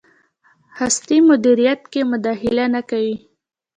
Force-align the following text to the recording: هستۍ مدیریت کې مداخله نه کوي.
هستۍ 0.79 1.19
مدیریت 1.29 1.81
کې 1.91 2.01
مداخله 2.11 2.65
نه 2.75 2.81
کوي. 2.89 3.15